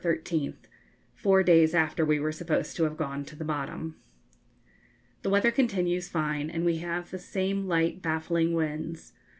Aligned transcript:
13, 0.03 0.57
four 1.13 1.43
days 1.43 1.75
after 1.75 2.03
we 2.03 2.19
were 2.19 2.31
supposed 2.31 2.75
to 2.75 2.85
have 2.85 2.97
gone 2.97 3.23
to 3.23 3.35
the 3.35 3.45
bottom.) 3.45 3.95
The 5.21 5.29
weather 5.29 5.51
continues 5.51 6.09
fine, 6.09 6.49
and 6.49 6.65
we 6.65 6.77
have 6.79 7.11
the 7.11 7.19
same 7.19 7.67
light 7.67 8.01
baffling 8.01 8.53
winds. 8.55 9.13